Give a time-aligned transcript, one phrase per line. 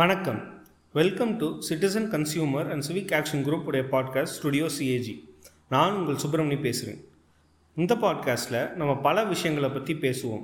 [0.00, 0.42] வணக்கம்.
[0.92, 5.24] Welcome to citizen consumer and civic action group உடைய podcast studio CAG
[5.68, 7.04] நான் உங்கள் சுப்பிரமணி பேசுகிறேன்
[7.76, 10.42] இந்த பாட்காஸ்ட்டில் நம்ம பல விஷயங்களை பற்றி பேசுவோம்.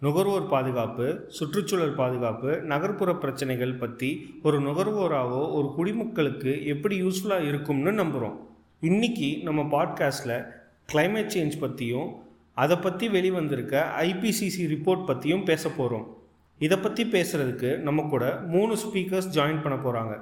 [0.00, 8.36] நுகர்வோர் பாதுகாப்பு சுற்றுச்சூழல் பாதுகாப்பு நகர்ப்புற பிரச்சனைகள் பற்றி ஒரு நுகர்வோராகவோ ஒரு குடிமக்களுக்கு எப்படி யூஸ்ஃபுல்லாக இருக்கும்னு நம்புகிறோம்
[8.82, 10.46] இன்றைக்கி நம்ம பாட்காஸ்ட்டில்
[10.92, 12.22] கிளைமேட் சேஞ்ச் பற்றியும்
[12.54, 16.21] அதை பற்றி வெளிவந்திருக்க ஐபிசிசி ரிப்போர்ட் பற்றியும் பேச போகிறோம்
[16.62, 20.14] இதை பற்றி பேசுகிறதுக்கு நம்ம கூட மூணு ஸ்பீக்கர்ஸ் ஜாயின் பண்ண போகிறாங்க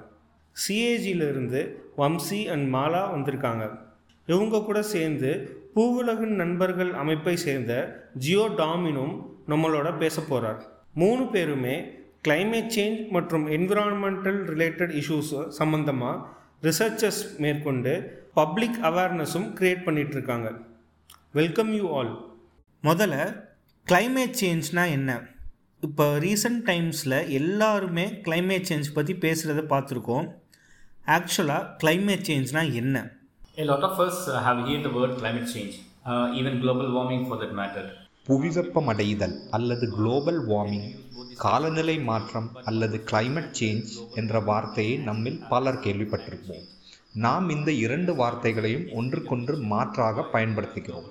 [0.56, 1.60] சிஏஜியிலிருந்து
[1.96, 3.64] வம்சி அண்ட் மாலா வந்திருக்காங்க.
[4.28, 5.30] இவங்க கூட சேர்ந்து
[5.74, 7.72] பூவுலகின் நண்பர்கள் அமைப்பை சேர்ந்த
[8.14, 9.14] ஜியோ டாமினும்
[9.48, 10.60] நம்மளோட பேச போகிறார்
[10.94, 11.74] மூணு பேருமே
[12.22, 16.16] கிளைமேட் சேஞ்ச் மற்றும் என்விரான்மெண்டல் ரிலேட்டட் இஷ்யூஸ் சம்மந்தமாக
[16.62, 17.92] ரிசர்ச்சஸ் மேற்கொண்டு
[18.34, 20.48] பப்ளிக் அவேர்னஸும் க்ரியேட் பண்ணிகிட்ருக்காங்க
[21.32, 22.12] வெல்கம் யூ ஆல்
[22.84, 23.16] முதல்ல
[23.86, 25.10] கிளைமேட் சேஞ்ச்னால் என்ன?
[25.82, 30.32] இப்போ ரீசன்ட் டைம்ஸில் எல்லாருமே climate சேஞ்ச் பற்றி பேசுகிறத பார்த்துருக்கோம்.
[31.06, 33.16] ஆக்சுவலாக climate சேஞ்ச்னா என்ன?
[33.56, 35.72] A lot of us have heard the word climate change,
[36.04, 37.90] uh, even global warming for that matter.
[38.28, 40.94] புவிவெப்பமடைதல் அல்லது குளோபல் வார்மிங்
[41.36, 46.64] காலநிலை மாற்றம் அல்லது climate சேஞ்ச் என்ற வார்த்தையை நம்மில் பலர் கேள்விப்பட்டிருப்போம்.
[47.12, 51.10] நாம் இந்த இரண்டு வார்த்தைகளையும் ஒன்றுக்கொன்று மாற்றாக பயன்படுத்துகிறோம்.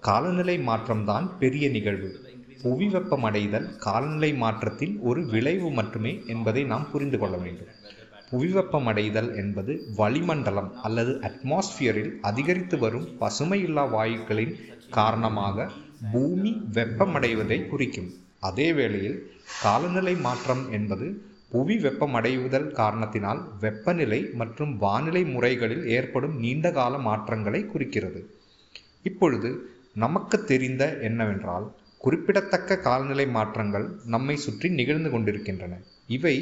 [0.00, 2.30] காலநிலை மாற்றம்தான் பெரிய நிகழ்வு.
[2.62, 7.70] புவி வெப்பமடைதல் காலநிலை மாற்றத்தின் ஒரு விளைவு மட்டுமே என்பதை நாம் புரிந்து கொள்ள வேண்டும்.
[8.30, 14.54] புவிவெப்பமடைதல் என்பது வளிமண்டலம் அல்லது அட்மாஸ்பியரில் அதிகரித்து வரும் பசுமையில்லா வாயுக்களின்
[14.90, 15.66] காரணமாக
[16.12, 18.10] பூமி வெப்பமடைவதை குறிக்கும்.
[18.40, 19.18] அதே வேளையில்
[19.62, 21.08] காலநிலை மாற்றம் என்பது
[21.50, 28.22] புவி வெப்பமடைவுதல் காரணத்தினால் வெப்பநிலை மற்றும் வானிலை முறைகளில் ஏற்படும் நீண்டகால மாற்றங்களை குறிக்கிறது.
[29.02, 29.50] இப்பொழுது
[29.94, 31.66] நமக்கு தெரிந்த என்னவென்றால்
[32.04, 35.74] குறிப்பிடத்தக்க காலநிலை மாற்றங்கள் நம்மை சுற்றி நிகழ்ந்து கொண்டிருக்கின்றன.
[36.16, 36.36] இவை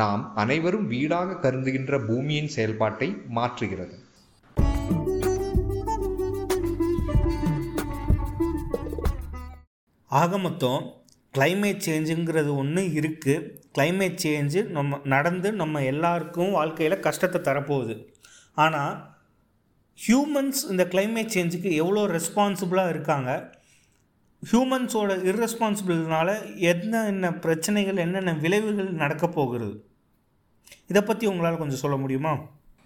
[0.00, 3.94] நாம் அனைவரும் வீடாக கருதுகின்ற பூமியின் செயல்பாட்டை மாற்றுகிறது.
[10.10, 10.80] ஆக மொத்தம்
[11.36, 13.36] கிளைமேட் சேஞ்சுங்கிறது ஒன்று இருக்குது
[13.78, 17.96] கிளைமேட் சேஞ்சு நம்ம நடந்து நம்ம எல்லாருக்கும் வாழ்க்கையில் கஷ்டத்தை தரப்போகுது.
[18.64, 18.96] ஆனால்
[19.98, 23.30] ஹியூமன்ஸ் இந்த கிளைமேட் சேஞ்சுக்கு எவ்வளோ ரெஸ்பான்சிபிளாக இருக்காங்க?
[24.52, 29.84] ஹியூமன்ஸோட இர்ரெஸ்பான்சிபிள்னால என்னென்ன பிரச்சனைகள் என்னென்ன விளைவுகள் நடக்க போகிறது?
[30.86, 32.38] இதை பற்றி உங்களால் கொஞ்சம் சொல்ல முடியுமா?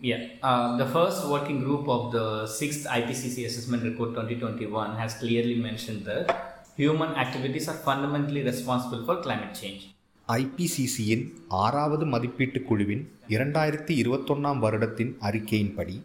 [0.02, 5.60] Yeah, uh, the first working group of the sixth IPCC Assessment Report 2021 has clearly
[5.60, 6.34] mentioned that
[6.78, 9.80] human activities are fundamentally responsible for climate change.
[10.28, 16.02] ஐபிசிசியின் ஆறாவது மதிப்பீட்டுக் குழுவின் இரண்டாயிரத்தி இருபத்தொன்னாம் வருடத்தின் அறிக்கையின்படி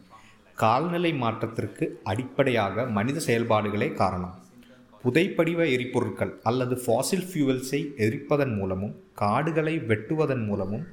[0.55, 4.45] கால்நிலை மாற்றத்திற்கு அடிப்படையாக மனித செயல்பாடுகளே காரணம்.
[5.07, 10.87] புதைப்படிவ எரிபொருட்கள் அல்லது ஃபாசில் ஃபியூவல்ஸை எரிப்பதன் மூலமும் காடுகளை வெட்டுவதன் மூலமும்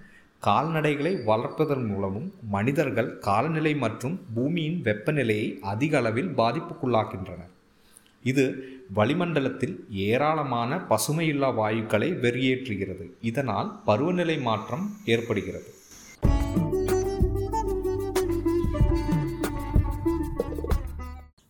[0.46, 7.52] கால்நடைகளை வளர்ப்பதன் மூலமும் மனிதர்கள் காலநிலை மற்றும் பூமியின் வெப்பநிலையை அதிக அளவில் பாதிப்புக்குள்ளாக்கின்றனர்.
[8.22, 8.44] இது
[8.94, 13.06] வளிமண்டலத்தில் ஏராளமான பசுமையில்லா வாயுக்களை வெளியேற்றுகிறது.
[13.20, 15.70] இதனால் பருவநிலை மாற்றம் ஏற்படுகிறது.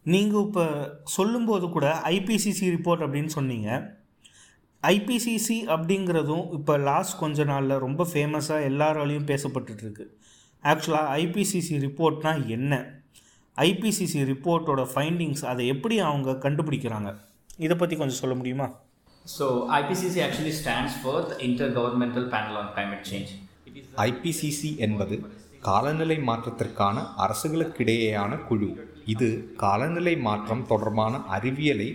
[0.05, 0.65] நீங்கள் இப்போ
[1.05, 3.97] சொல்லும்போது கூட ஐபிசிசி ரிப்போர்ட் அப்படின்னு சொன்னீங்க.
[4.83, 10.19] ஐபிசிசி அப்படிங்கிறதும் இப்போ லாஸ்ட் கொஞ்ச நாளில் ரொம்ப ஃபேமஸாக எல்லாராலையும் பேசப்பட்டுட்டு இருக்கு
[10.65, 13.03] ஆக்சுவலாக ஐபிசிசி ரிப்போர்ட்னா என்ன?
[13.57, 17.17] ஐபிசிசி ரிப்போர்ட்டோட ஃபைண்டிங்ஸ் அதை எப்படி அவங்க கண்டுபிடிக்கிறாங்க?
[17.57, 18.75] இதை பற்றி கொஞ்சம் சொல்ல முடியுமா?
[19.27, 23.31] So, IPCC actually stands for the Intergovernmental Panel on Climate Change.
[23.69, 28.94] It is IPCC என்பது காலநிலை மாற்றத்திற்கான அரசுகளுக்கிடையேயான குழு.
[29.13, 31.89] இது காலநிலை மாற்றம் தொடர்பான அறிவியலை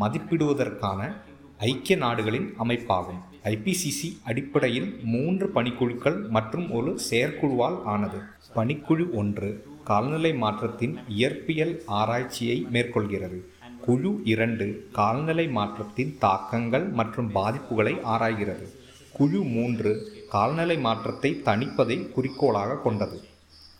[0.00, 1.00] மதிப்பிடுவதற்கான
[1.58, 3.20] ஐக்கிய நாடுகளின் அமைப்பாகும்.
[3.44, 8.18] ஐபிசிசி அடிப்படையில் மூன்று பணிக்குழுக்கள் மற்றும் ஒரு செயற்குழுவால் ஆனது.
[8.54, 9.50] பணிக்குழு ஒன்று
[9.84, 13.38] காலநிலை மாற்றத்தின் இயற்பியல் ஆராய்ச்சியை மேற்கொள்கிறது.
[13.86, 18.66] குழு இரண்டு காலநிலை மாற்றத்தின் தாக்கங்கள் மற்றும் பாதிப்புகளை ஆராய்கிறது.
[19.12, 19.92] குழு மூன்று
[20.28, 23.18] காலநிலை மாற்றத்தை தணிப்பதை குறிக்கோளாக கொண்டது.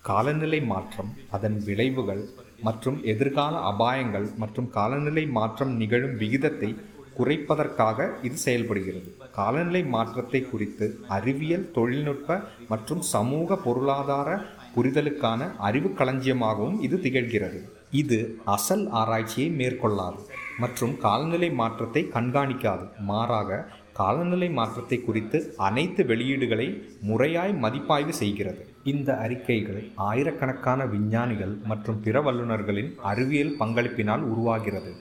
[0.02, 2.28] காலநிலை மாற்றம் அதன் விளைவுகள்
[2.62, 6.76] மற்றும் எதிர்கால அபாயங்கள் மற்றும் காலநிலை மாற்றம் நிகழும் விகிதத்தை
[7.18, 9.08] குறைப்பதற்காக இது செயல்படுகிறது.
[9.32, 12.38] காலநிலை மாற்றத்தை குறித்து அறிவியல் தொழில்நுட்ப
[12.68, 14.28] மற்றும் சமூக பொருளாதார
[14.74, 17.60] புரிதலுக்கான அறிவு களஞ்சியமாகவும் இது திகழ்கிறது.
[17.90, 20.20] இது அசல் ஆராய்ச்சியை மேற்கொள்ளாது
[20.58, 22.86] மற்றும் காலநிலை மாற்றத்தை கண்காணிக்காது.
[23.10, 26.68] மாறாக காலநிலை மாற்றத்தை குறித்து அனைத்து வெளியீடுகளை
[27.10, 28.62] முறையாய் மதிப்பாய்வு செய்கிறது.
[28.90, 34.92] இந்த அறிக்கைகள் ஆயிரக்கணக்கான விஞ்ஞானிகள் மற்றும் பிற வல்லுநர்களின் அறிவியல் பங்களிப்பினால் உருவாகிறது.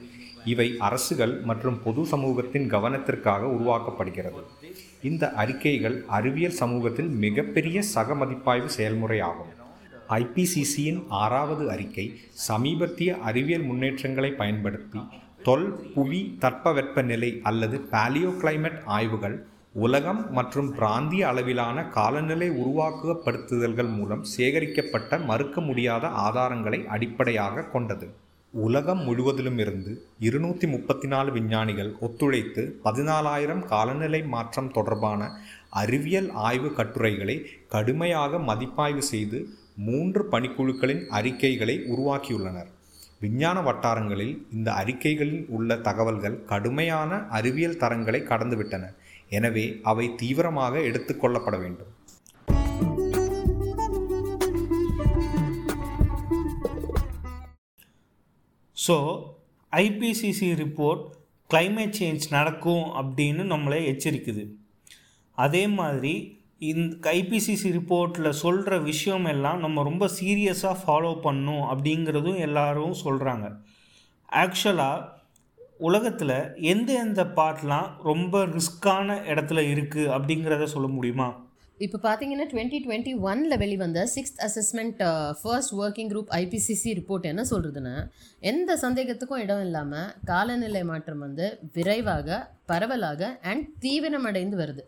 [0.51, 4.41] இவை அரசுகள் மற்றும் பொது சமூகத்தின் கவனத்திற்காக உருவாக்கப்படுகிறது.
[5.09, 9.53] இந்த அறிக்கைகள் அறிவியல் சமூகத்தில் மிகப்பெரிய சக மதிப்பாய்வு செயல்முறையாகும்
[10.19, 12.05] ஐபிசிசியின் ஆறாவது அறிக்கை
[12.47, 15.01] சமீபத்திய அறிவியல் முன்னேற்றங்களை பயன்படுத்தி
[15.47, 19.35] தொல் புவி தட்பவெப்பநிலை அல்லது பாலியோ கிளைமேட் ஆய்வுகள்
[19.83, 28.07] உலகம் மற்றும் பிராந்திய அளவிலான காலநிலை உருவாக்கப்படுத்துதல்கள் மூலம் சேகரிக்கப்பட்ட மறுக்க முடியாத ஆதாரங்களை அடிப்படையாக கொண்டது.
[28.53, 35.29] உலகம் முழுவதிலும் இருந்து இருநூற்றி முப்பத்தி நாலு விஞ்ஞானிகள் ஒத்துழைத்து பதினாலாயிரம் காலநிலை மாற்றம் தொடர்பான
[35.83, 37.37] அறிவியல் ஆய்வு கட்டுரைகளை
[37.67, 39.41] கடுமையாக மதிப்பாய்வு செய்து
[39.87, 42.69] மூன்று பணிக்குழுக்களின் அறிக்கைகளை உருவாக்கியுள்ளனர்.
[43.19, 48.85] விஞ்ஞான வட்டாரங்களில் இந்த அறிக்கைகளில் உள்ள தகவல்கள் கடுமையான அறிவியல் தரங்களை கடந்துவிட்டன.
[49.29, 51.91] எனவே அவை தீவிரமாக எடுத்துக்கொள்ளப்பட வேண்டும்.
[58.77, 58.97] So
[59.73, 61.03] IPCC report
[61.49, 64.43] climate change நடக்கும் அப்படின்னு நம்மளை எச்சரிக்குது.
[65.37, 66.13] அதே மாதிரி
[66.71, 73.47] இந்த ஐபிசிசி ரிப்போர்ட்டில் சொல்கிற விஷயம் எல்லாம் நம்ம ரொம்ப சீரியஸாக ஃபாலோ பண்ணும் அப்படிங்கிறதும் எல்லாரும் சொல்கிறாங்க
[74.29, 75.07] ஆக்சுவலாக
[75.79, 81.43] உலகத்தில் எந்த எந்த பார்ட்லாம் ரொம்ப ரிஸ்க்கான இடத்துல இருக்குது அப்படிங்கிறத சொல்ல முடியுமா?
[81.77, 85.01] இப்போ பார்த்தீங்கன்னா டுவெண்ட்டி டுவெண்ட்டி ஒனில் வெளிவந்த sixth assessment
[85.41, 88.07] first working group IPCC report என்ன சொல்கிறதுன்னா
[88.39, 94.83] எந்த சந்தேகத்துக்கும் இடம் இல்லாமல் காலநிலை மாற்றம் வந்து விரைவாக பரவலாக அண்ட் தீவிரமடைந்து வருது.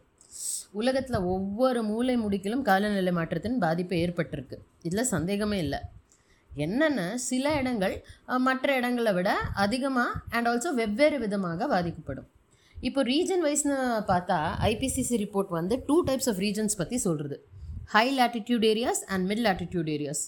[0.72, 4.58] உலகத்தில் ஒவ்வொரு மூலை முடிக்கிலும் காலநிலை மாற்றத்தின் பாதிப்பு ஏற்பட்டிருக்கு.
[4.84, 5.80] இதில் சந்தேகமே இல்லை.
[6.66, 7.96] என்னென்ன சில இடங்கள்
[8.48, 9.30] மற்ற இடங்களை விட
[9.64, 12.28] அதிகமாக அண்ட் ஆல்சோ வெவ்வேறு விதமாக பாதிக்கப்படும்.
[12.88, 13.78] இப்போ ரீஜன் வைஸ்னு
[14.12, 14.38] பார்த்தா
[14.72, 17.38] ஐபிசிசி ரிப்போர்ட் வந்து டூ டைப்ஸ் ஆஃப் ரீஜன்ஸ் பற்றி சொல்கிறது
[17.94, 20.24] high latitude areas and mid latitude areas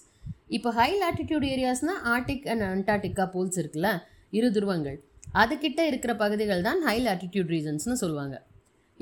[0.58, 3.90] இப்போ ஹை லாட்டிடியூட் ஏரியாஸ்னால் ஆர்டிக் அண்ட் அண்டார்டிகா போல்ஸ் இருக்குல்ல
[4.38, 4.98] இரு துருவங்கள்.
[5.42, 8.36] அதுக்கிட்ட இருக்கிற பகுதிகள் தான் ஹை லாட்டிடியூட் ரீஜன்ஸ்னு சொல்லுவாங்க.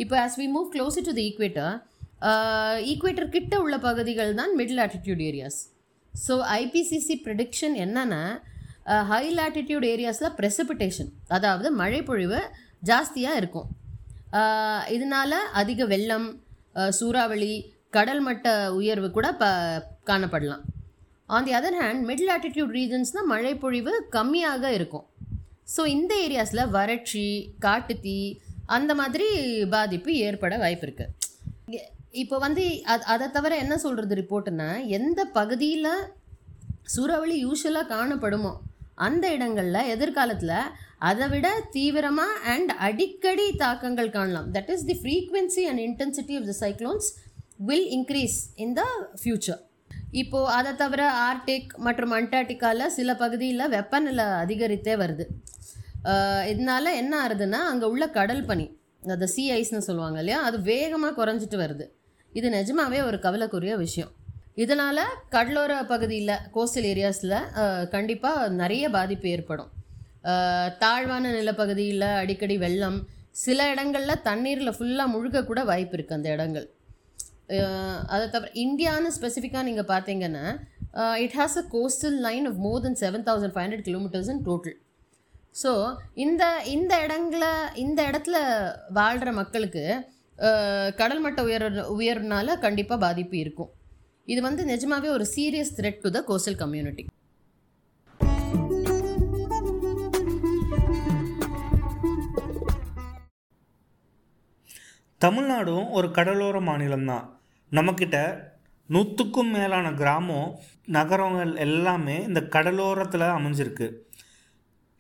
[0.03, 1.73] இப்போ as we move close to the equator
[2.91, 5.59] equator கிட்ட உள்ள பகுதிகள் தான் mid latitude areas
[6.25, 8.21] so IPCC prediction என்னென்னா
[9.11, 12.39] ஹை லாட்டிடியூட் ஏரியாஸில் ப்ரெசிபிட்டேஷன் அதாவது மழைப்பொழிவு
[12.89, 13.67] ஜாஸ்தியாக இருக்கும்.
[14.95, 16.27] இதனால் அதிக வெள்ளம்
[16.99, 17.53] சூறாவளி
[17.97, 18.47] கடல் மட்ட
[18.79, 19.45] உயர்வு கூட ப
[20.09, 20.63] காணப்படலாம்.
[21.35, 25.05] On the other hand mid latitude ரீஜன்ஸ்னால் மழைப்பொழிவு கம்மியாக இருக்கும்.
[25.75, 27.25] ஸோ இந்த ஏரியாஸில் வறட்சி
[27.65, 28.19] காட்டுத்தீ
[28.75, 29.27] அந்த மாதிரி
[29.75, 32.63] பாதிப்பு ஏற்பட வாய்ப்பு இருக்குது இப்போ வந்து
[32.94, 35.92] அது அதை தவிர என்ன சொல்கிறது ரிப்போர்ட்டுன்னா எந்த பகுதியில்
[36.95, 38.51] சூறாவளி யூஸ்வலாக காணப்படுமோ
[39.07, 40.59] அந்த இடங்களில் எதிர்காலத்தில்
[41.09, 44.48] அதை விட தீவிரமாக அண்ட் அடிக்கடி தாக்கங்கள் காணலாம்.
[44.56, 47.09] That is the frequency and intensity of the cyclones
[47.69, 48.83] will increase in the
[49.21, 49.62] future
[50.21, 55.25] இப்போது அதை தவிர ஆர்டிக் மற்றும் அண்டார்டிக்காவில் சில பகுதியில் வெப்பநிலை அதிகரித்தே வருது.
[56.06, 58.68] இதனால் இதனால என்ன ஆகுதுன்னா அங்கே உள்ள கடல் பனி
[59.13, 61.86] அந்த சி ஐஸ்னு சொல்லுவாங்க இல்லையா அது வேகமாக குறைஞ்சிட்டு வருது.
[62.37, 64.11] இது நிஜமாவே ஒரு கவலைக்குரிய விஷயம்.
[64.63, 65.01] இதனால்
[65.35, 67.37] கடலோர பகுதியில் கோஸ்டல் ஏரியாஸில்
[67.95, 69.69] கண்டிப்பாக நிறைய பாதிப்பு ஏற்படும்.
[70.83, 72.97] தாழ்வான நிலப்பகுதியில் அடிக்கடி வெள்ளம்
[73.43, 76.67] சில இடங்களில் தண்ணீரில் ஃபுல்லாக முழுகக்கூட வாய்ப்பு இருக்குது அந்த இடங்கள்.
[78.13, 80.45] அதை தவிர இந்தியான்னு ஸ்பெசிஃபிக்காக நீங்கள் பார்த்தீங்கன்னா
[81.25, 84.77] it has a coastal line of more than seven thousand five hundred kilometres in total
[85.61, 85.71] so
[86.25, 86.44] இந்த
[86.75, 87.45] இந்த இடங்கள
[87.83, 88.37] இந்த இடத்துல
[88.99, 89.85] வாழ்கிற மக்களுக்கு
[90.99, 91.67] கடல் மட்ட உயர்
[91.99, 93.71] உயர்னால கண்டிப்பாக பாதிப்பு இருக்கும்.
[94.33, 97.06] இது வந்து நிஜமாவே ஒரு serious threat to the coastal community
[105.21, 107.25] தமிழ்நாடும் ஒரு கடலோர மாநிலம்தான்.
[107.71, 108.17] நம்மக்கிட்ட
[108.89, 110.51] நூற்றுக்கும் மேலான கிராமம்
[110.97, 113.87] நகரங்கள் எல்லாமே இந்த கடலோரத்தில் அமைஞ்சிருக்கு.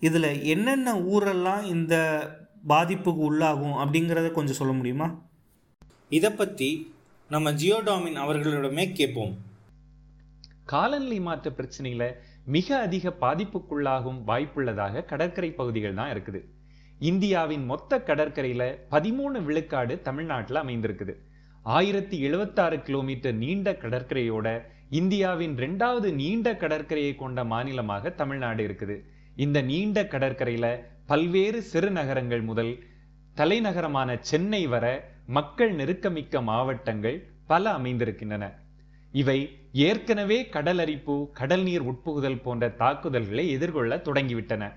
[0.01, 1.95] இதில் என்னென்ன ஊரெல்லாம் இந்த
[2.69, 5.25] பாதிப்புக்கு உள்ளாகும் அப்படிங்கிறத கொஞ்சம் சொல்ல முடியுமா?
[6.09, 6.95] இதை பற்றி
[7.29, 9.37] நம்ம ஜியோடாமின் அவர்களிடமே கேட்போம்.
[10.65, 12.13] காலநிலை மாற்ற பிரச்சனையில
[12.45, 16.41] மிக அதிக பாதிப்புக்குள்ளாகும் வாய்ப்புள்ளதாக கடற்கரை பகுதிகள் தான் இருக்குது.
[16.99, 21.15] இந்தியாவின் மொத்த கடற்கரையில பதிமூணு விழுக்காடு தமிழ்நாட்டுல அமைந்திருக்குது.
[21.63, 28.99] ஆயிரத்தி எழுவத்தாறு கிலோமீட்டர் நீண்ட கடற்கரையோட இந்தியாவின் ரெண்டாவது நீண்ட கடற்கரையை கொண்ட மாநிலமாக தமிழ்நாடு இருக்குது.
[29.35, 30.67] இந்த நீண்ட கடற்கரையில
[31.09, 32.71] பல்வேறு சிறு நகரங்கள் முதல்
[33.35, 34.85] தலைநகரமான சென்னை வர
[35.27, 38.45] மக்கள் நெருக்கமிக்க மாவட்டங்கள் பல அமைந்திருக்கின்றன.
[39.11, 39.37] இவை
[39.71, 44.71] ஏற்கனவே கடல் அரிப்பு கடல் நீர் உட்புகுதல் போன்ற தாக்குதல்களை எதிர்கொள்ள தொடங்கிவிட்டன.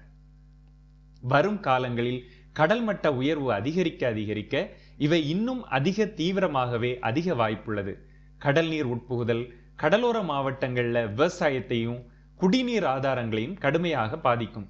[1.23, 2.23] வரும் காலங்களில்
[2.53, 4.69] கடல் மட்ட உயர்வு அதிகரிக்க அதிகரிக்க
[4.99, 7.95] இவை இன்னும் அதிக தீவிரமாகவே அதிக வாய்ப்புள்ளது.
[8.39, 9.45] கடல் நீர் உட்புகுதல்
[9.77, 12.01] கடலோர மாவட்டங்களில் விவசாயத்தையும்
[12.37, 14.69] குடிநீர் ஆதாரங்களையும் கடுமையாக பாதிக்கும்.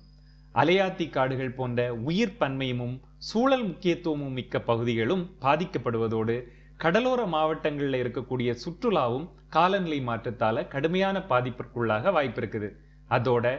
[0.55, 10.01] அலையாத்தி காடுகள் போன்ற உயிர் பன்மையமும் சூழல் முக்கியத்துவமும் மிக்க பகுதிகளும் பாதிக்கப்படுவதோடு கடலோர மாவட்டங்களில் இருக்கக்கூடிய சுற்றுலாவும் காலநிலை
[10.01, 12.77] மாற்றத்தால கடுமையான பாதிப்பிற்குள்ளாக வாய்ப்பு இருக்குது
[13.11, 13.59] அதோட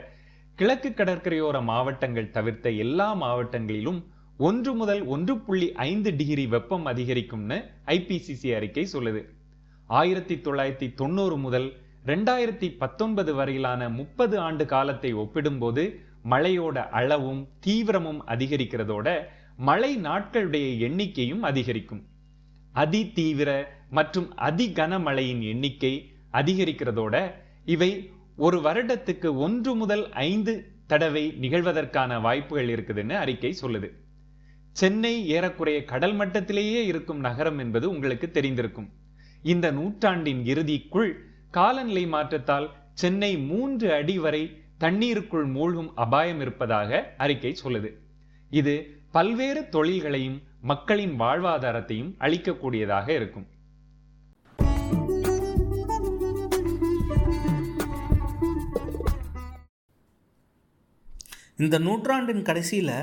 [0.56, 4.04] கிழக்கு கடற்கரையோர மாவட்டங்கள் தவிர்த்த எல்லா மாவட்டங்களிலும்
[4.38, 9.24] ஒன்று முதல் ஒன்று புள்ளி ஐந்து டிகிரி வெப்பம் அதிகரிக்கும்னு ஐபிசிசி அறிக்கை சொல்லுது.
[9.88, 11.74] ஆயிரத்தி தொள்ளாயிரத்தி தொண்ணூறு முதல்
[12.06, 15.84] ரெண்டாயிரத்தி பத்தொன்பது வரையிலான முப்பது ஆண்டு காலத்தை ஒப்பிடும்போது
[16.30, 19.24] மழையோட அளவும் தீவிரமும் அதிகரிக்கிறதோட
[19.58, 22.08] மழை நாட்களுடைய எண்ணிக்கையும் அதிகரிக்கும்.
[22.72, 27.32] அதி தீவிர மற்றும் அதி கனமழையின் எண்ணிக்கை அதிகரிக்கிறதோட
[27.66, 33.90] இவை ஒரு வருடத்துக்கு ஒன்று முதல் ஐந்து தடவை நிகழ்வதற்கான வாய்ப்புகள் இருக்குதுன்னு அறிக்கை சொல்லுது.
[34.72, 38.90] சென்னை ஏறக்குறைய கடல் மட்டத்திலேயே இருக்கும் நகரம் என்பது உங்களுக்கு தெரிந்திருக்கும்.
[39.44, 41.12] இந்த நூற்றாண்டின் இறுதிக்குள்
[41.52, 47.90] காலநிலை மாற்றத்தால் சென்னை மூன்று அடி வரை தண்ணீருக்குள் மூழ்கும் அபாயம் இருப்பதாக அறிக்கை சொல்லுது.
[48.60, 48.74] இது
[49.16, 50.38] பல்வேறு தொழில்களையும்
[50.70, 53.48] மக்களின் வாழ்வாதாரத்தையும் அளிக்கக்கூடியதாக இருக்கும்.
[61.64, 62.96] இந்த நூற்றாண்டின் கடைசியில்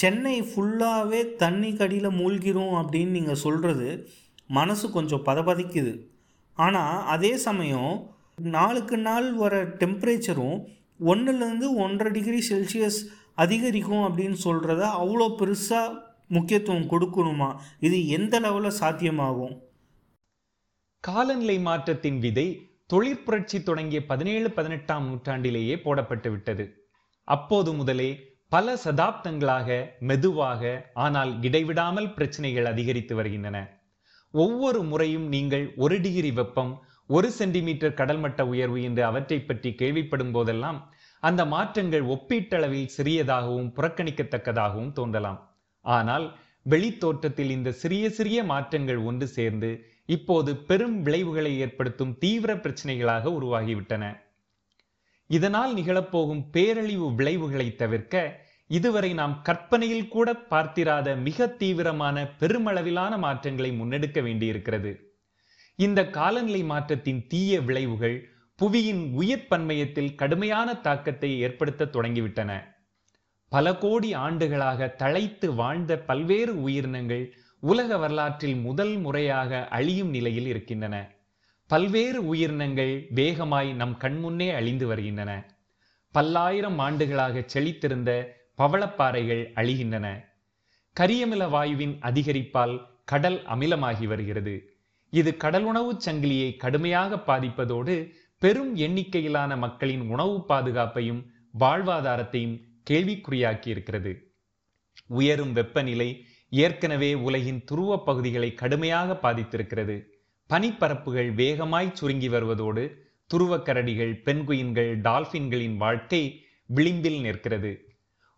[0.00, 3.88] சென்னை ஃபுல்லாகவே தண்ணி கடியில் மூழ்கிறோம் அப்படின்னு நீங்கள் சொல்கிறது
[4.58, 5.92] மனசு கொஞ்சம் பதபதிக்குது.
[6.66, 7.92] ஆனால் அதே சமயம்
[8.56, 10.58] நாளுக்கு நாள் வர டெம்பரேச்சரும்
[11.04, 13.00] ஒன்றுலேருந்து ஒன்றரை டிகிரி செல்சியஸ்
[13.34, 17.56] அதிகரிக்கும் அப்படின்னு சொல்கிறத அவ்வளோ பெருசாக முக்கியத்துவம் கொடுக்கணுமா?
[17.80, 19.60] இது எந்த லெவலில் சாத்தியமாகும்?
[21.00, 26.86] காலநிலை மாற்றத்தின் விதை தொழிற்புரட்சி தொடங்கிய பதினேழு பதினெட்டாம் நூற்றாண்டிலேயே போடப்பட்டு விட்டது.
[27.24, 33.76] அப்போது முதலே பல சதாப்தங்களாக மெதுவாக ஆனால் இடைவிடாமல் பிரச்சனைகள் அதிகரித்து வருகின்றன.
[34.30, 40.32] ஒவ்வொரு முறையும் நீங்கள் ஒரு டிகிரி வெப்பம் ஒரு சென்டிமீட்டர் கடல் மட்ட உயர்வு என்று அவற்றை பற்றி கேள்விப்படும்
[40.32, 40.78] போதெல்லாம்
[41.22, 45.38] அந்த மாற்றங்கள் ஒப்பீட்டளவில் சிறியதாகவும் புறக்கணிக்கத்தக்கதாகவும் தோன்றலாம்.
[45.82, 46.26] ஆனால்
[46.66, 49.70] வெளித்தோற்றத்தில் இந்த சிறிய சிறிய மாற்றங்கள் ஒன்று சேர்ந்து
[50.06, 54.04] இப்போது பெரும் விளைவுகளை ஏற்படுத்தும் தீவிர பிரச்சனைகளாக உருவாகிவிட்டன.
[55.26, 64.20] இதனால் நிகழப்போகும் பேரழிவு விளைவுகளை தவிர்க்க இதுவரை நாம் கற்பனையில் கூட பார்த்திராத மிக தீவிரமான பெருமளவிலான மாற்றங்களை முன்னெடுக்க
[64.22, 64.92] வேண்டியிருக்கிறது.
[65.78, 72.62] இந்த காலநிலை மாற்றத்தின் தீய விளைவுகள் புவியின் உயிர் பன்மையத்தில் கடுமையான தாக்கத்தை ஏற்படுத்த தொடங்கிவிட்டன.
[73.48, 81.14] பல கோடி ஆண்டுகளாக தழைத்து வாழ்ந்த பல்வேறு உயிரினங்கள் உலக வரலாற்றில் முதல் முறையாக அழியும் நிலையில் இருக்கின்றன.
[81.66, 85.56] பல்வேறு உயிரினங்கள் வேகமாய் நம் கண்முன்னே அழிந்து வருகின்றன.
[86.10, 88.26] பல்லாயிரம் ஆண்டுகளாக செழித்திருந்த
[88.58, 90.34] பவளப்பாறைகள் அழிகின்றன.
[91.00, 94.67] கரியமில வாயுவின் அதிகரிப்பால் கடல் அமிலமாகி வருகிறது.
[95.10, 101.22] இது கடல் உணவுச் சங்கிலியை கடுமையாக பாதிப்பதோடு பெரும் எண்ணிக்கையிலான மக்களின் உணவு பாதுகாப்பையும்
[101.60, 102.56] வாழ்வாதாரத்தையும்
[102.90, 104.12] கேள்விக்குறியாக்கி இருக்கிறது
[105.06, 109.96] உயரும் வெப்பநிலை ஏற்கனவே உலகின் துருவ பகுதிகளை கடுமையாக பாதித்திருக்கிறது.
[110.50, 112.84] பனிப்பரப்புகள் வேகமாய் சுருங்கி வருவதோடு
[113.30, 116.22] துருவக்கரடிகள் பென்குயின்கள் டால்பின்களின் வாழ்க்கை
[116.66, 117.72] விளிம்பில் நிற்கிறது.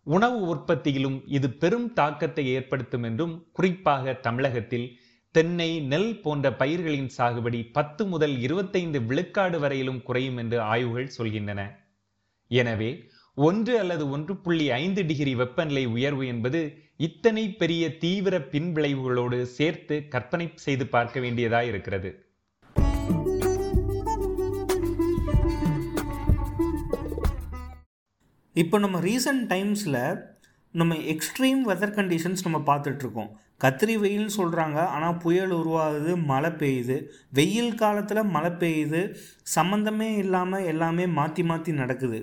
[0.03, 4.87] உணவு உற்பத்தியிலும் இது பெரும் தாக்கத்தை ஏற்படுத்தும் என்றும் குறிப்பாக தமிழகத்தில்
[5.35, 11.61] தென்னை நெல் போன்ற பயிர்களின் சாகுபடி பத்து முதல் இருபத்தைந்து விழுக்காடு வரையிலும் குறையும் என்று ஆய்வுகள் சொல்கின்றன.
[12.51, 12.89] எனவே
[13.37, 16.61] ஒன்று அல்லது ஒன்று புள்ளி ஐந்து டிகிரி வெப்பநிலை உயர்வு என்பது
[17.07, 22.11] இத்தனை பெரிய தீவிர பின்விளைவுகளோடு சேர்த்து கற்பனை செய்து பார்க்க வேண்டியதாக இருக்கிறது.
[28.55, 30.01] இப்போ நம்ம ரீசன்ட் டைம்ஸில்
[30.73, 33.31] நம்ம எக்ஸ்ட்ரீம் வெதர் கண்டிஷன்ஸ் நம்ம பார்த்துட்ருக்கோம்
[33.61, 36.97] கத்திரி வெயில் சொல்கிறாங்க ஆனால் புயல் உருவாகுது மழை பெய்யுது.
[37.31, 39.01] வெயில் காலத்தில் மழை பெய்யுது
[39.55, 42.19] சம்மந்தமே இல்லாமல் எல்லாமே மாற்றி மாற்றி நடக்குது.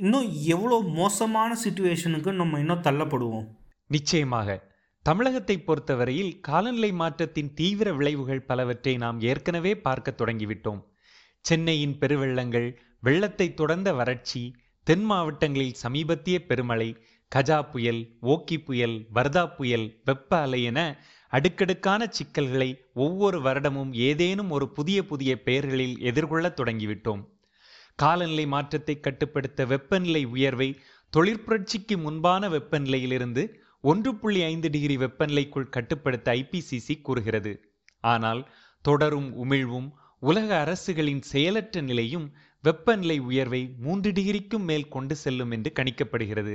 [0.00, 3.46] இன்னும் எவ்வளோ மோசமான சுச்சுவேஷனுக்கு நம்ம இன்னும் தள்ளப்படுவோம்.
[3.90, 4.56] நிச்சயமாக.
[5.04, 10.82] தமிழகத்தை பொறுத்தவரையில் காலநிலை மாற்றத்தின் தீவிர விளைவுகள் பலவற்றை நாம் ஏற்கனவே பார்க்க தொடங்கிவிட்டோம்.
[11.44, 12.68] சென்னையின் பெருவெள்ளங்கள்
[13.00, 14.42] வெள்ளத்தை தொடர்ந்த வறட்சி
[14.86, 16.88] தென் மாவட்டங்களில் சமீபத்திய பெருமழை
[17.34, 20.80] கஜா புயல் ஓக்கி புயல் வர்தா புயல் வெப்ப அலை என
[21.28, 27.22] அடுக்கடுக்கான சிக்கல்களை ஒவ்வொரு வருடமும் ஏதேனும் ஒரு புதிய புதிய பெயர்களில் எதிர்கொள்ளத் தொடங்கிவிட்டோம்.
[27.94, 30.78] காலநிலை மாற்றத்தை கட்டுப்படுத்த வெப்பநிலை உயர்வை
[31.16, 33.48] தொழிற்புரட்சிக்கு முன்பான வெப்பநிலையிலிருந்து
[33.80, 37.52] ஒன்று புள்ளி ஐந்து டிகிரி வெப்பநிலைக்குள் கட்டுப்படுத்த ஐபிசிசி கூறுகிறது.
[38.00, 38.48] ஆனால்
[38.82, 46.54] தொடரும் உமிழ்வும் உலக அரசுகளின் செயலற்ற நிலையும் வெப்பநிலை உயர்வை மூன்று டிகிரிக்கும் மேல் கொண்டு செல்லும் என்று கணிக்கப்படுகிறது.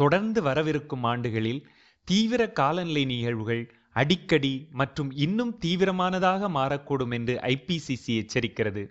[0.00, 1.62] தொடர்ந்து வரவிருக்கும் ஆண்டுகளில்
[2.08, 3.64] தீவிர காலநிலை நிகழ்வுகள்
[4.00, 8.82] அடிக்கடி மற்றும் இன்னும் தீவிரமானதாக மாறக்கூடும் என்று ஐபிசிசி எச்சரிக்கிறது.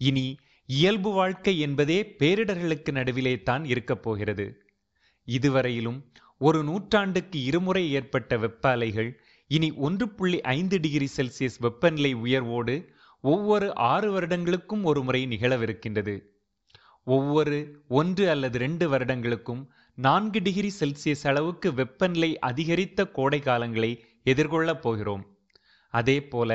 [0.00, 0.26] இனி
[0.68, 4.46] இயல்பு வாழ்க்கை என்பதே பேரிடர்களுக்கு நடுவிலே தான் இருக்கப் போகிறது.
[5.28, 5.98] இதுவரையிலும்
[6.40, 9.10] ஒரு நூற்றாண்டுக்கு இருமுறை ஏற்பட்ட வெப்ப அலைகள்
[9.50, 12.74] இனி ஒன்று புள்ளி ஐந்து டிகிரி செல்சியஸ் வெப்பநிலை உயர்வோடு
[13.24, 16.14] ஒவ்வொரு ஆறு வருடங்களுக்கும் ஒரு முறை நிகழவிருக்கின்றது.
[17.06, 17.58] ஒவ்வொரு
[17.98, 19.62] ஒன்று அல்லது ரெண்டு வருடங்களுக்கும்
[19.98, 25.38] நான்கு டிகிரி செல்சியஸ் அளவுக்கு வெப்பநிலை அதிகரித்த கோடை காலங்களை எதிர்கொள்ளப் போகிறோம்.
[25.90, 26.50] அதே போல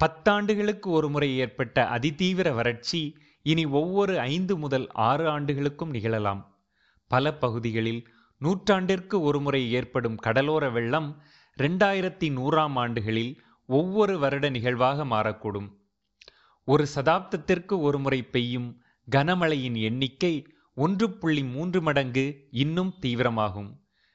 [0.00, 6.58] பத்தாண்டுகளுக்கு ஒரு முறை ஏற்பட்ட அதிதீவிர வறட்சி இனி ஒவ்வொரு ஐந்து முதல் ஆறு ஆண்டுகளுக்கும் நிகழலாம்.
[7.06, 8.08] பல பகுதிகளில்
[8.38, 11.22] நூற்றாண்டிற்கு ஒருமுறை ஏற்படும் கடலோர வெள்ளம்
[11.58, 15.68] ரெண்டாயிரத்தி நூறாம் ஆண்டுகளில் ஒவ்வொரு வருட நிகழ்வாக மாறக்கூடும்.
[16.64, 20.34] ஒரு சதாப்தத்திற்கு ஒருமுறை பெய்யும் கனமழையின் எண்ணிக்கை
[20.74, 23.70] ஒன்று புள்ளி மூன்று மடங்கு இன்னும் தீவிரமாகும்.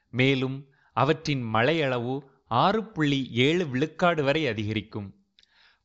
[0.10, 5.16] மேலும் அவற்றின் மழையளவு ஆறு புள்ளி ஏழு விழுக்காடு வரை அதிகரிக்கும்.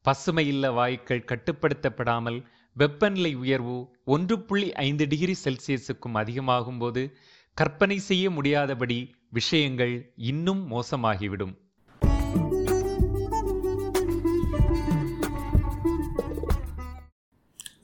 [0.05, 7.17] பசுமையில்ல வாயுக்கள் கட்டுப்படுத்தப்படாமல் வெப்பநிலை உயர்வு ஒன்று புள்ளி ஐந்து டிகிரி செல்சியஸுக்கும் அதிகமாகும் போது
[7.55, 11.70] கற்பனை செய்ய முடியாதபடி விஷயங்கள் இன்னும் மோசமாகிவிடும்.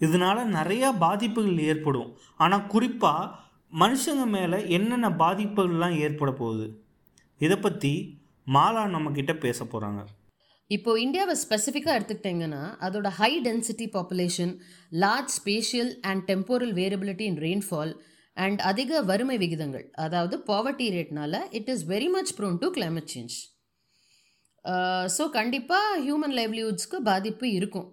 [0.00, 2.10] இதனால் நிறையா பாதிப்புகள் ஏற்படும்.
[2.44, 3.32] ஆனால் குறிப்பாக
[3.72, 6.66] மனுஷங்க மேலே என்னென்ன பாதிப்புகள்லாம் ஏற்பட போகுது?
[7.40, 7.94] இதை பற்றி
[8.46, 10.02] மாலா நம்மக்கிட்ட பேச போகிறாங்க
[10.70, 14.52] இப்போ இந்தியாவை ஸ்பெசிஃபிக்காக எடுத்துக்கிட்டிங்கன்னா அதோட high density population
[15.02, 17.92] large spatial and temporal variability in rainfall
[18.36, 23.36] and அதிக வறுமை விகிதங்கள் அதாவது poverty ரேட்னால it is very much prone to climate change
[25.16, 27.88] so கண்டிப்பாக ஹியூமன் லைவ்லிஹுட்ஸ்க்கு பாதிப்பு இருக்கும்.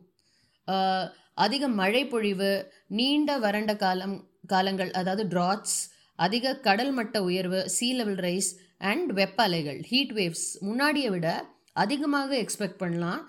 [1.38, 2.52] அதிக மழை பொழிவு
[2.88, 5.80] நீண்ட வறண்ட காலம் காலங்கள் அதாவது ட்ராட்ஸ்
[6.20, 8.50] அதிக கடல் மட்ட உயர்வு சீ லெவல் ரைஸ்
[8.92, 11.28] அண்ட் வெப்ப அலைகள் ஹீட் வேவ்ஸ் முன்னாடியை விட
[11.74, 13.22] அதிகமாக எக்ஸ்பெக்ட் பண்ணலாம்.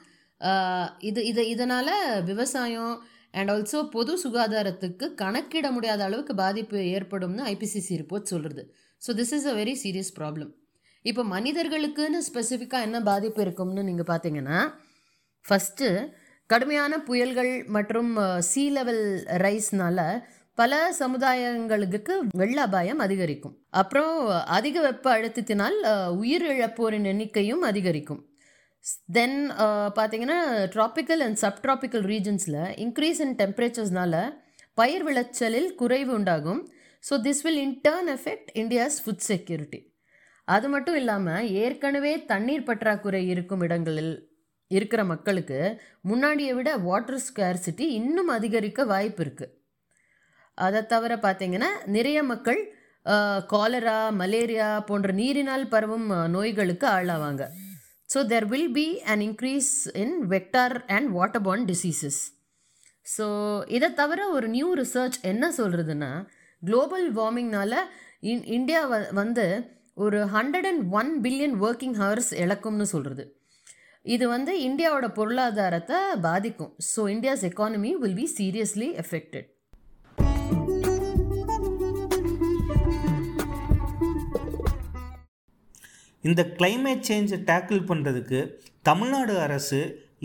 [1.01, 1.93] இது இது இதனால்
[2.25, 2.95] விவசாயம்
[3.31, 8.63] அண்ட் ஆல்சோ பொது சுகாதாரத்துக்கு கணக்கிட முடியாத அளவுக்கு பாதிப்பு ஏற்படும்னு ஐபிசிசி ரிப்போர்ட் சொல்கிறது
[9.03, 10.53] so this is a very serious problem
[11.05, 14.59] இப்போ மனிதர்களுக்குன்னு ஸ்பெசிஃபிக்காக என்ன பாதிப்பு இருக்கும்னு நீங்கள் பார்த்தீங்கன்னா
[15.45, 15.89] ஃபஸ்ட்டு
[16.51, 18.11] கடுமையான புயல்கள் மற்றும்
[18.49, 19.05] சீ லெவல்
[19.45, 20.01] ரைஸ்னால
[20.59, 23.55] பல சமுதாயங்களுக்கு வெள்ள அபாயம் அதிகரிக்கும்.
[23.81, 24.13] அப்புறம்
[24.57, 25.79] அதிக வெப்ப அழுத்தத்தினால்
[26.21, 28.21] உயிர் இழப்போரின் எண்ணிக்கையும் அதிகரிக்கும்.
[29.17, 29.39] தென்
[29.99, 30.39] பார்த்தீங்கன்னா
[30.75, 34.15] ட்ராபிக்கல் அண்ட் சப்ட்ராபிக்கல் ரீஜன்ஸில் இன்க்ரீஸ் இன் டெம்பரேச்சர்ஸ்னால
[34.81, 36.61] பயிர் விளைச்சலில் குறைவு உண்டாகும்.
[37.05, 39.81] So this will in turn effect India's food security
[40.49, 44.15] அது மட்டும் இல்லாமல் ஏற்கனவே தண்ணீர் பற்றாக்குறை இருக்கும் இடங்களில்
[44.69, 49.53] இருக்கிற மக்களுக்கு முன்னாடியை விட வாட்டர் ஸ்கேர்சிட்டி இன்னும் அதிகரிக்க வாய்ப்பு இருக்குது
[50.55, 52.73] அதை தவிர பார்த்தீங்கன்னா நிறைய மக்கள்
[53.47, 57.49] காலரா மலேரியா போன்ற நீரினால் பரவும் நோய்களுக்கு ஆளாவாங்க.
[58.15, 62.21] So there will be an increase in vector and waterborne diseases
[63.19, 63.27] so
[63.67, 66.27] இதை தவிர ஒரு நியூ ரிசர்ச் என்ன சொல்கிறதுன்னா
[66.63, 67.75] குளோபல் வார்மிங்னால
[68.21, 73.37] இன் இந்தியா வ வந்து ஒரு hundred and one billion working hours இழக்கும்னு சொல்கிறது
[74.05, 76.73] இது வந்து இந்தியாவோட பொருளாதாரத்தை பாதிக்கும்.
[76.93, 79.49] So India's economy will be seriously affected
[86.25, 88.39] இந்த climate சேஞ்சை டேக்கிள் பண்ணுறதுக்கு
[88.83, 89.81] தமிழ்நாடு அரசு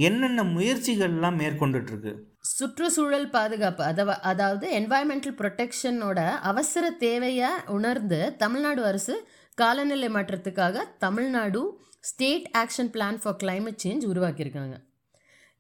[0.07, 2.11] என்னென்ன முயற்சிகள்லாம் மேற்கொண்டுட்ருக்கு?
[2.51, 6.19] சுற்றுச்சூழல் பாதுகாப்பு அதவ அதாவது என்வாயன்மெண்டல் ப்ரொடெக்ஷனோட
[6.51, 9.15] அவசர தேவையை உணர்ந்து தமிழ்நாடு அரசு
[9.57, 11.61] காலநிலை மாற்றத்துக்காக Tamil Nadu
[12.03, 14.75] state action plan for climate change உருவாக்கியிருக்காங்க.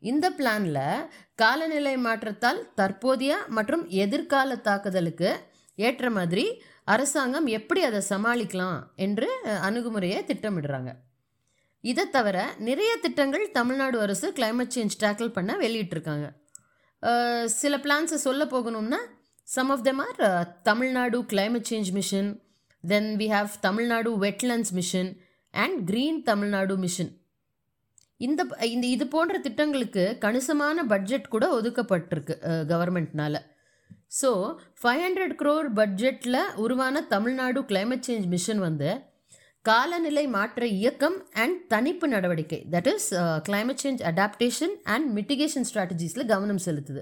[0.09, 1.07] இந்த பிளானில்
[1.41, 5.31] காலநிலை மாற்றத்தால் தற்போதைய மற்றும் எதிர்கால தாக்குதலுக்கு
[5.87, 6.45] ஏற்ற மாதிரி
[6.93, 9.27] அரசாங்கம் எப்படி அதை சமாளிக்கலாம் என்று
[9.67, 10.91] அணுகுமுறையை திட்டமிடுறாங்க.
[11.83, 16.27] இதை தவிர நிறைய திட்டங்கள் தமிழ்நாடு அரசு கிளைமேட் சேஞ்ச் டேக்கிள் பண்ண வெளியிட்டிருக்காங்க.
[17.61, 18.99] சில பிளான்ஸை சொல்ல போகணும்னா
[19.55, 20.19] some of them are
[20.69, 22.29] Tamil Nadu climate change mission
[22.83, 25.11] then we have Tamil Nadu wetlands mission
[25.53, 27.11] and green Tamil Nadu mission
[28.17, 32.35] இந்த இந்த இது போன்ற திட்டங்களுக்கு கணிசமான பட்ஜெட் கூட ஒதுக்கப்பட்டிருக்கு
[32.67, 33.37] கவர்மெண்ட்னால
[34.21, 38.89] ஸோ ஃபைவ் ஹண்ட்ரட் க்ரோர் பட்ஜெட்டில் உருவான தமிழ்நாடு கிளைமேட் சேஞ்ச் மிஷன் வந்து
[39.65, 43.07] காலநிலை மாற்ற இயக்கம் அண்ட் தணிப்பு நடவடிக்கை that is
[43.43, 47.01] climate change adaptation and mitigation ஸ்ட்ராட்டஜிஸில் கவனம் செலுத்துது.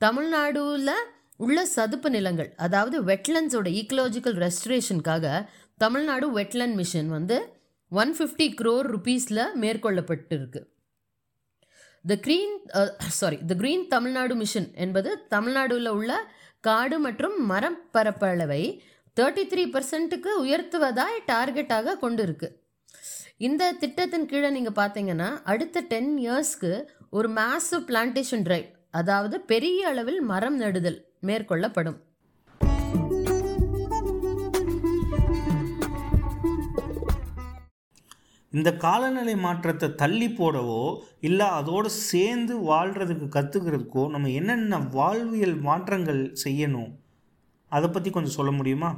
[0.00, 0.94] தமிழ்நாடுவில்
[1.36, 7.36] உள்ள சதுப்பு நிலங்கள் அதாவது வெட்லண்ட்ஸோட ஈக்கலாஜிக்கல் ரெஸ்டரேஷனுக்காக தமிழ்நாடு வெட்லண்ட் மிஷன் வந்து
[8.00, 10.60] ஒன் ஃபிஃப்டி க்ரோர் ருபீஸில் மேற்கொள்ளப்பட்டிருக்கு.
[12.04, 12.54] The green
[13.18, 16.12] sorry the green Tamil Nadu mission என்பது தமிழ்நாடுல உள்ள
[16.68, 18.62] காடு மற்றும் மரம் பரப்பளவை
[19.16, 22.48] தேர்ட்டி த்ரீ பர்சன்ட்டுக்கு உயர்த்துவதாய் டார்கெட்டாக கொண்டு இருக்கு
[23.46, 26.72] இந்த திட்டத்தின் கீழே நீங்கள் பார்த்தீங்கன்னா அடுத்த டென் இயர்ஸ்க்கு
[27.18, 28.68] ஒரு மேசிவ் பிளான்டேஷன் ட்ரைவ்
[29.00, 31.98] அதாவது பெரிய அளவில் மரம் நடுதல் மேற்கொள்ளப்படும்.
[38.58, 40.82] இந்த காலநிலை மாற்றத்தை தள்ளி போடவோ
[41.28, 46.92] இல்லை அதோடு சேர்ந்து வாழ்கிறதுக்கு கற்றுக்கிறதுக்கோ நம்ம என்னென்ன வாழ்வியல் மாற்றங்கள் செய்யணும்?
[47.72, 48.90] அதை பற்றி கொஞ்சம் சொல்ல முடியுமா?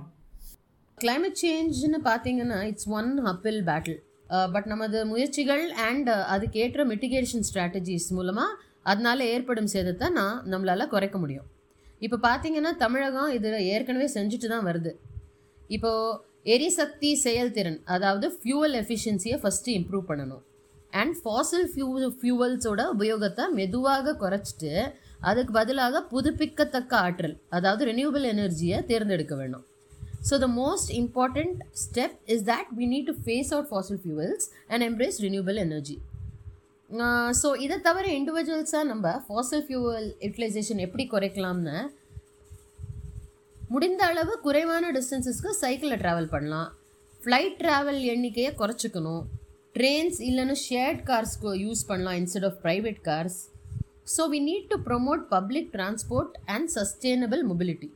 [0.99, 4.01] கிளைமேட் சேஞ்ச்னு பார்த்தீங்கன்னா it's one uphill battle
[4.55, 8.57] but நமது முயற்சிகள் அண்ட் uh, அதுக்கேற்ற மிட்டிகேஷன் ஸ்ட்ராட்டஜிஸ் மூலமாக
[8.90, 11.49] அதனால ஏற்படும் சேதத்தை நான் நம்மளால் குறைக்க முடியும்.
[12.03, 14.92] இப்போ பார்த்தீங்கன்னா தமிழகம் இதில் ஏற்கனவே செஞ்சுட்டு தான் வருது.
[15.77, 20.42] இப்போது எரிசக்தி செயல்திறன் அதாவது ஃபியூவல் எஃபிஷியன்சியை ஃபஸ்ட்டு இம்ப்ரூவ் பண்ணணும்.
[21.00, 21.88] அண்ட் ஃபாசில் ஃபியூ
[22.20, 24.72] ஃபியூவல்ஸோட உபயோகத்தை மெதுவாக குறைச்சிட்டு
[25.28, 29.64] அதுக்கு பதிலாக புதுப்பிக்கத்தக்க ஆற்றல் அதாவது ரெனியூவபிள் எனர்ஜியை தேர்ந்தெடுக்க வேணும்.
[30.28, 34.85] So the most important step is that we need to phase out fossil fuels and
[34.88, 35.96] embrace renewable energy
[37.40, 41.76] so uh, இதை தவிர இண்டிவிஜுவல்ஸாக நம்ம ஃபாசில் ஃபியூவல் யூட்டிலைசேஷன் எப்படி குறைக்கலாம்னு
[43.74, 46.68] முடிந்த அளவு குறைவான டிஸ்டன்சஸ்க்கு சைக்கிளில் ட்ராவல் பண்ணலாம்.
[47.22, 49.24] ஃப்ளைட் ட்ராவல் எண்ணிக்கையை குறைச்சிக்கணும்.
[49.76, 53.38] ட்ரெயின்ஸ் இல்லைன்னா ஷேர்ட் கார்ஸ்க்கு யூஸ் பண்ணலாம் instead of private cars
[54.14, 57.90] so we need to promote public transport and sustainable mobility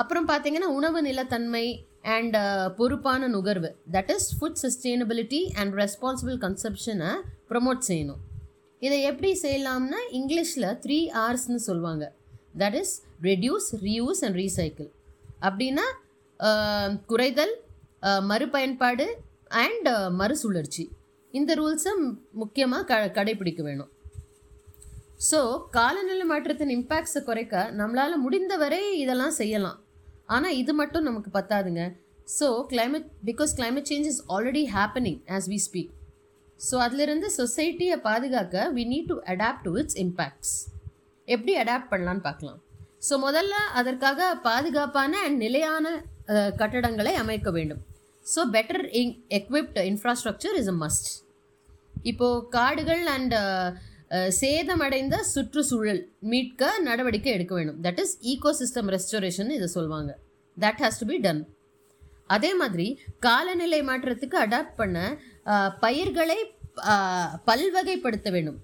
[0.00, 1.66] அப்புறம் பார்த்தீங்கன்னா உணவு நிலத்தன்மை
[2.16, 2.36] அண்ட்
[2.78, 3.70] பொறுப்பான நுகர்வு.
[3.96, 7.10] That is food sustainability and responsible கன்சப்ஷனை
[7.50, 8.22] promote செய்யணும்.
[8.86, 12.04] இதை எப்படி செய்யலாம்னா இங்கிலீஷில் த்ரீ ஆர்ஸ்னு சொல்லுவாங்க.
[12.60, 12.94] That is
[13.28, 14.88] reduce reuse and recycle
[15.48, 15.86] அப்படின்னா
[17.12, 17.54] குறைதல்
[18.30, 19.06] மறுபயன்பாடு
[19.64, 19.88] அண்ட்
[20.20, 20.84] மறுசுழற்சி.
[21.34, 21.92] இந்த ரூல்ஸை
[22.40, 23.90] முக்கியமாக க கடைபிடிக்க வேணும்.
[25.28, 25.40] ஸோ
[25.76, 29.78] காலநிலை மாற்றத்தின் இம்பேக்ட்ஸை குறைக்க நம்மளால் முடிந்தவரை இதெல்லாம் செய்யலாம்.
[30.34, 31.82] ஆனால் இது மட்டும் நமக்கு பத்தாதுங்க.
[32.38, 35.92] So climate because climate change is already happening as we speak
[36.60, 40.54] so அதிலிருந்து சொசைட்டியை பாதுகாக்க we need to adapt to its impacts
[41.34, 42.58] எப்படி அடாப்ட் பண்ணலான்னு பார்க்கலாம்.
[43.06, 45.94] ஸோ முதல்ல அதற்காக பாதுகாப்பான அண்ட் நிலையான
[46.60, 47.80] கட்டடங்களை அமைக்க வேண்டும்.
[48.32, 51.08] ஸோ பெட்டர் இங் equipped infrastructure is a must
[52.10, 53.34] இப்போது காடுகள் அண்ட்
[54.40, 57.78] சேதமடைந்த சுற்றுச்சூழல் மீட்க நடவடிக்கை எடுக்க வேண்டும்.
[57.86, 60.10] தட் இஸ் ஈகோசிஸ்டம் ரெஸ்டோரேஷன் இதை சொல்லுவாங்க
[60.56, 61.42] that has to be done
[62.36, 62.86] அதே மாதிரி
[63.26, 64.98] காலநிலை மாற்றத்துக்கு அடாப்ட் பண்ண
[65.84, 66.38] பயிர்களை
[67.48, 68.60] பல்வகைப்படுத்த வேண்டும்.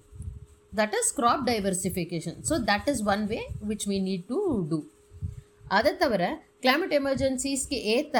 [0.73, 2.33] That is crop diversification.
[2.49, 4.39] So that is one way which we need to
[4.71, 4.79] do.
[5.77, 6.23] அதை தவிர
[6.63, 8.17] கிளைமேட் எமர்ஜென்சிஸ்க்கு ஏற்ற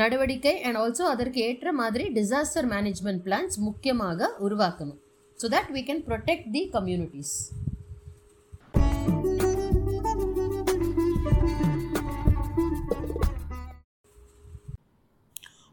[0.00, 5.00] நடவடிக்கை அண்ட் ஆல்சோ அதற்கு ஏற்ற மாதிரி டிசாஸ்டர் மேனேஜ்மெண்ட் பிளான்ஸ் முக்கியமாக உருவாக்கணும்.
[5.38, 7.34] So that we can protect the communities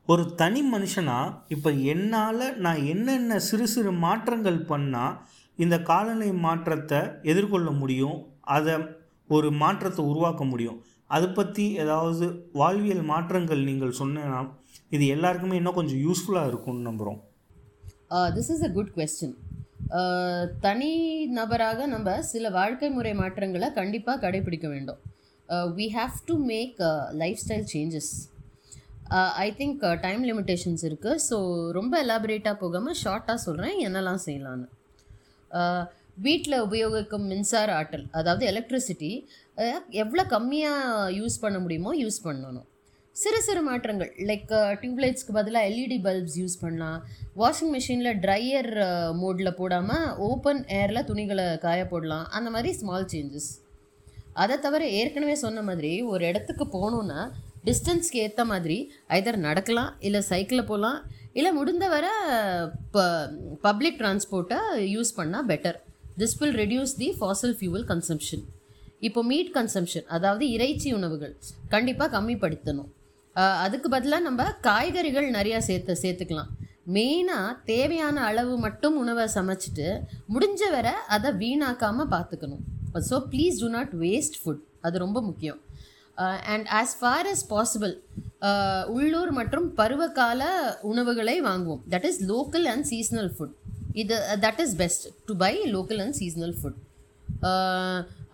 [0.07, 1.17] ஒரு தனி மனுஷனா
[1.55, 5.15] இப்போ என்னால் நான் என்னென்ன சிறு சிறு மாற்றங்கள் பண்ணால்
[5.59, 6.99] இந்த காலநிலை மாற்றத்தை
[7.31, 8.17] எதிர்கொள்ள முடியும்
[8.55, 8.75] அதை
[9.29, 10.79] ஒரு மாற்றத்தை உருவாக்க முடியும்.
[11.15, 12.25] அதை பற்றி ஏதாவது
[12.61, 14.39] வாழ்வியல் மாற்றங்கள் நீங்கள் சொன்னா
[14.95, 17.19] இது எல்லாருக்குமே இன்னும் கொஞ்சம் யூஸ்ஃபுல்லாக இருக்கும்னு நம்புகிறோம்
[18.35, 19.35] this is a good question
[20.65, 20.91] தனி
[21.37, 24.99] நபராக நம்ம சில வாழ்க்கை முறை மாற்றங்களை கண்டிப்பாக கடைபிடிக்க வேண்டும்.
[25.79, 26.77] We have to make
[27.43, 28.11] lifestyle changes
[29.45, 31.37] I think time limitations இருக்குது ஸோ
[31.79, 34.67] ரொம்ப எலாபரேட்டாக போகாமல் ஷார்ட்டாக சொல்கிறேன் என்னெல்லாம் செய்யலான்னு
[36.25, 39.11] வீட்டில் உபயோகிக்கும் மின்சார ஆற்றல் அதாவது எலக்ட்ரிசிட்டி
[40.03, 42.67] எவ்வளோ கம்மியாக யூஸ் பண்ண முடியுமோ யூஸ் பண்ணணும்.
[43.15, 46.99] சிறு சிறு மாற்றங்கள் லைக் டியூப்லைட்ஸ்க்கு பதிலாக எல்இடி பல்ப்ஸ் யூஸ் பண்ணலாம்.
[47.41, 48.71] வாஷிங் மிஷினில் ட்ரையர்
[49.21, 52.25] மோடில் போடாமல் ஓப்பன் ஏரில் துணிகளை காய போடலாம்.
[52.37, 53.49] அந்த மாதிரி ஸ்மால் சேஞ்சஸ்
[54.43, 57.19] அதை தவிர ஏற்கனவே சொன்ன மாதிரி ஒரு இடத்துக்கு போகணுன்னா
[57.67, 58.77] டிஸ்டன்ஸ்க்கு ஏற்ற மாதிரி
[59.17, 60.97] ஐதர் நடக்கலாம் இல்லை சைக்கிளில் போகலாம்
[61.39, 62.13] இல்லை முடிந்தவரை
[62.95, 63.05] ப
[63.67, 64.59] பப்ளிக் டிரான்ஸ்போர்ட்டை
[64.95, 65.77] யூஸ் பண்ணால் better
[66.21, 68.43] this will reduce the fossil fuel consumption
[69.07, 71.33] இப்போ மீட் கன்சம்ஷன் அதாவது இறைச்சி உணவுகள்
[71.73, 72.91] கண்டிப்பாக கம்மிப்படுத்தணும்.
[73.65, 76.51] அதுக்கு பதிலாக நம்ம காய்கறிகள் நிறையா சேர்த்து சேர்த்துக்கலாம்.
[76.95, 79.87] மெயினாக தேவையான அளவு மட்டும் உணவை சமைச்சிட்டு
[80.33, 82.63] முடிஞ்ச வரை அதை வீணாக்காமல் பார்த்துக்கணும்
[83.09, 85.59] so please do not waste food அது ரொம்ப முக்கியம்.
[86.53, 87.93] And as far as possible
[88.95, 90.41] உள்ளூர் மற்றும் பருவகால
[90.91, 91.81] உணவுகளை வாங்குவோம்.
[91.93, 93.53] That is local and seasonal food
[94.01, 96.79] இது that is best to buy local and seasonal food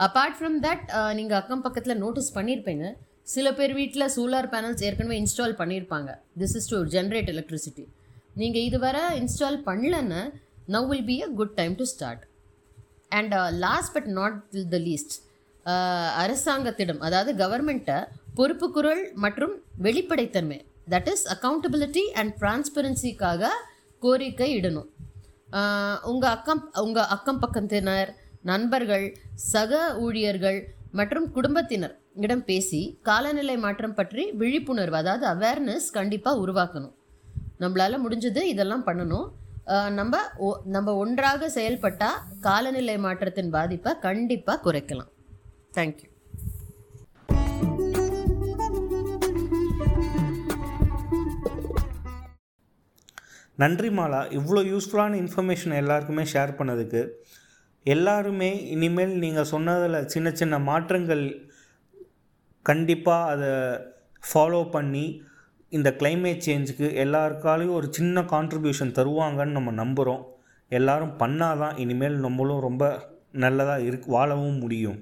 [0.07, 2.85] apart from that நீங்கள் அக்கம் பக்கத்தில் நோட்டீஸ் பண்ணியிருப்பீங்க
[3.33, 7.85] சில பேர் வீட்டில் சோலார் பேனல்ஸ் ஏற்கனவே இன்ஸ்டால் பண்ணியிருப்பாங்க this is to generate electricity
[8.35, 10.21] நீங்கள் இதுவரை இன்ஸ்டால் பண்ணலன்னு
[10.75, 12.23] now will be a good time to start
[13.09, 13.33] and
[13.65, 14.39] last but not
[14.73, 15.15] the least
[16.23, 17.99] அரசாங்கத்திடம் அதாவது கவர்மெண்ட்டை
[18.37, 20.65] பொறுப்புக்குரல் மற்றும் வெளிப்படைத்தன்மை.
[20.89, 23.47] தட் இஸ் அக்கௌண்டபிலிட்டி அண்ட் டிரான்ஸ்பரன்சிக்காக
[23.99, 24.87] கோரிக்கை இடணும்.
[26.03, 34.31] உங்கள் அக்கம் உங்கள் அக்கம் பக்கத்தினர் நண்பர்கள் சக ஊழியர்கள் மற்றும் குடும்பத்தினர் இடம் பேசி காலநிலை மாற்றம் பற்றி
[34.31, 36.93] விழிப்புணர்வு அதாவது அவேர்னஸ் கண்டிப்பாக உருவாக்கணும்.
[37.59, 39.29] நம்மளால் முடிஞ்சது இதெல்லாம் பண்ணணும்.
[39.91, 45.09] நம்ம ஒ- நம்ம ஒன்றாக செயல்பட்டால் காலநிலை மாற்றத்தின் பாதிப்பை கண்டிப்பாக குறைக்கலாம்.
[45.73, 46.08] தேங்க்யூ
[53.61, 54.19] நன்றி மாலா.
[54.37, 57.01] இவ்வளோ யூஸ்ஃபுல்லான இன்ஃபர்மேஷன் எல்லாருக்குமே ஷேர் பண்ணதுக்கு.
[57.83, 61.23] எல்லாருமே இனிமேல் நீங்கள் சொன்னதில் சின்ன சின்ன மாற்றங்கள்
[62.65, 63.51] கண்டிப்பாக அதை
[64.23, 65.05] ஃபாலோ பண்ணி
[65.69, 70.23] இந்த கிளைமேட் சேஞ்சுக்கு எல்லாருக்காலையும் ஒரு சின்ன கான்ட்ரிபியூஷன் தருவாங்கன்னு நம்ம நம்புகிறோம்
[70.71, 72.83] எல்லாரும் பண்ணாதான் இனிமேல் நம்மளும் ரொம்ப
[73.31, 74.99] நல்லதாக இருக் வாழவும் முடியும்.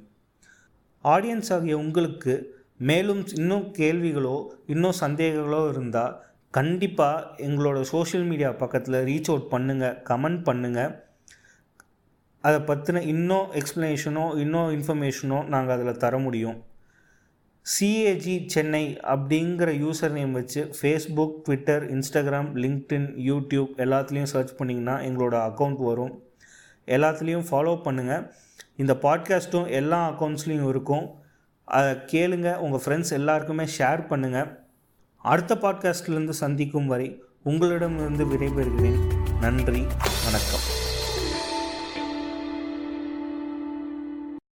[1.04, 2.34] ஆடியன்ஸ் ஆகிய உங்களுக்கு
[2.78, 6.16] மேலும் இன்னும் கேள்விகளோ இன்னும் சந்தேகங்களோ இருந்தால்
[6.52, 11.06] கண்டிப்பாக எங்களோட சோஷியல் மீடியா பக்கத்தில் ரீச் அவுட் பண்ணுங்கள் கமெண்ட் பண்ணுங்கள்
[12.42, 16.64] அதை பற்றின இன்னும் எக்ஸ்ப்ளனேஷனோ இன்னும் இன்ஃபர்மேஷனோ நாங்கள் அதில் தர முடியும்.
[17.80, 25.36] சிஏஜி சென்னை அப்படிங்கிற யூசர் நேம் வச்சு Facebook Twitter Instagram LinkedIn YouTube எல்லாத்துலேயும் சர்ச் பண்ணிங்கன்னா எங்களோட
[25.50, 26.24] அக்கௌண்ட் வரும்.
[26.88, 28.32] எல்லாத்துலேயும் ஃபாலோ பண்ணுங்கள்
[28.76, 31.16] இந்த பாட்காஸ்ட்டும் எல்லா அக்கௌண்ட்ஸ்லேயும் இருக்கும்.
[31.66, 34.66] அதை கேளுங்கள் உங்கள் ஃப்ரெண்ட்ஸ் எல்லாருக்குமே ஷேர் பண்ணுங்கள்
[35.18, 39.14] அடுத்த பாட்காஸ்ட்லேருந்து சந்திக்கும் வரை உங்களிடமிருந்து விடைபெறுகிறேன்.
[39.40, 39.86] நன்றி
[40.26, 40.77] வணக்கம்.